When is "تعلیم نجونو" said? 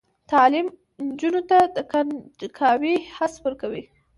0.31-1.41